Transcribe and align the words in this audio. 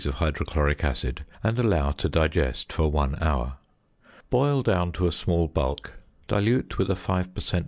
of 0.07 0.15
hydrochloric 0.15 0.83
acid, 0.83 1.23
and 1.43 1.59
allow 1.59 1.91
to 1.91 2.09
digest 2.09 2.73
for 2.73 2.89
one 2.89 3.15
hour. 3.21 3.57
Boil 4.31 4.63
down 4.63 4.91
to 4.91 5.05
a 5.05 5.11
small 5.11 5.47
bulk, 5.47 5.93
dilute 6.27 6.79
with 6.79 6.89
a 6.89 6.95
5 6.95 7.35
per 7.35 7.41
cent. 7.41 7.59